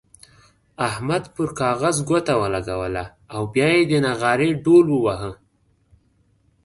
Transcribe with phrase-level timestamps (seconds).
[0.87, 5.31] احمد پر کاغذ ګوته ولګوله او بيا يې د نغارې ډوهل وواهه.